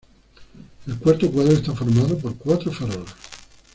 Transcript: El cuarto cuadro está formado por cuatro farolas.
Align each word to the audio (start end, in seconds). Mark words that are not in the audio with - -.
El 0.87 0.97
cuarto 0.97 1.29
cuadro 1.29 1.53
está 1.53 1.73
formado 1.75 2.17
por 2.17 2.35
cuatro 2.35 2.71
farolas. 2.71 3.13